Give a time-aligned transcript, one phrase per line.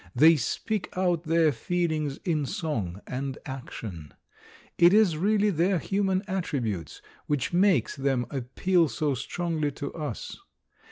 [0.15, 4.15] They speak out their feelings in song and action.
[4.79, 10.37] It is really their human attributes which makes them appeal so strongly to us.